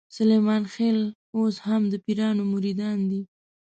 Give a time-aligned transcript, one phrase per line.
[0.17, 0.99] سلیمان خېل
[1.35, 3.21] اوس هم د پیرانو مریدان دي.